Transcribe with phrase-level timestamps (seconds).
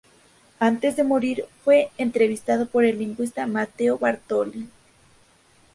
[0.57, 4.67] Antes de morir, fue entrevistado por el lingüista Matteo Bartoli.